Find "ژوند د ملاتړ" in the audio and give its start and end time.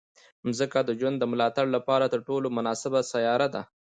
0.99-1.65